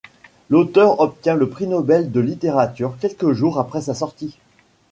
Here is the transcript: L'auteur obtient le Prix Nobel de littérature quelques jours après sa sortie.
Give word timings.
L'auteur 0.49 0.99
obtient 0.99 1.35
le 1.35 1.47
Prix 1.47 1.67
Nobel 1.67 2.11
de 2.11 2.19
littérature 2.19 2.95
quelques 2.99 3.33
jours 3.33 3.59
après 3.59 3.81
sa 3.81 3.93
sortie. 3.93 4.39